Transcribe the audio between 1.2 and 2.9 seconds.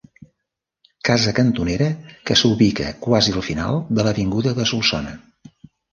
cantonera que s'ubica